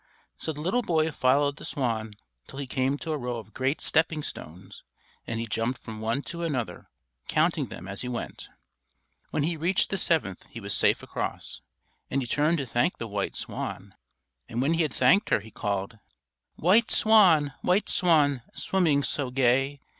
[0.39, 2.15] So the little boy followed the swan
[2.47, 4.81] till he came to a row of great stepping stones,
[5.27, 6.89] and he jumped from one to another,
[7.27, 8.49] counting them as he went.
[9.29, 11.61] When he reached the seventh he was safe across,
[12.09, 13.93] and he turned to thank the white swan.
[14.49, 15.99] And when he had thanked her, he called:
[16.59, 19.81] "_White swan, white swan, swimming so gay!